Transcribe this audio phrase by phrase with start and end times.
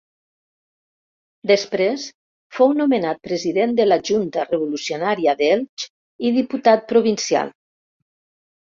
[1.51, 2.05] Després
[2.57, 5.89] fou nomenat president de la Junta Revolucionària d'Elx
[6.31, 7.59] i diputat provincial.